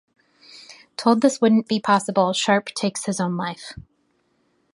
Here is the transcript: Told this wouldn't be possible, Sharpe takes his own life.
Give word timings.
Told 0.97 1.21
this 1.21 1.39
wouldn't 1.39 1.67
be 1.67 1.79
possible, 1.79 2.33
Sharpe 2.33 2.69
takes 2.73 3.05
his 3.05 3.19
own 3.19 3.37
life. 3.37 3.75